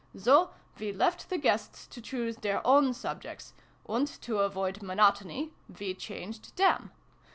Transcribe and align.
"So 0.17 0.49
we 0.79 0.91
left 0.91 1.29
the 1.29 1.37
guests 1.37 1.85
to 1.85 2.01
choose 2.01 2.37
their 2.37 2.65
own 2.65 2.95
subjects; 2.95 3.53
and, 3.87 4.07
to 4.23 4.39
avoid 4.39 4.81
monotony, 4.81 5.53
we 5.79 5.93
changed 5.93 6.55
them. 6.57 6.91